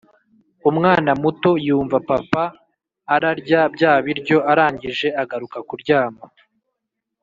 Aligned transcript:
Umwana 0.69 1.11
muto 1.21 1.51
yumva 1.65 1.97
papa 2.09 2.43
ararya 3.15 3.61
bya 3.75 3.93
biryo 4.05 4.37
arangije 4.51 5.07
agaruka 5.21 5.57
kuryama 5.67 6.23